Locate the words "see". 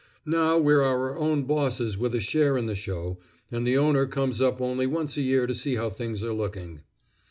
5.53-5.75